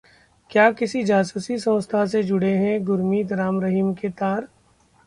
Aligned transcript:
क्या 0.51 0.71
किसी 0.71 1.03
जासूसी 1.03 1.57
संस्था 1.57 2.05
से 2.05 2.23
जुड़े 2.23 2.51
हैं 2.57 2.83
गुरमती 2.85 3.35
राम 3.35 3.61
रहीम 3.61 3.93
के 3.93 4.09
तार? 4.09 4.47